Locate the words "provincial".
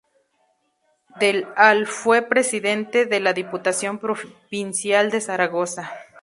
3.99-5.11